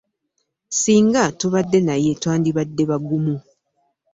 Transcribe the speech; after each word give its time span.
Ssinga 0.73 1.23
tubadde 1.39 1.79
naye 1.87 2.11
twandibadde 2.21 2.83
bagumu. 2.91 3.35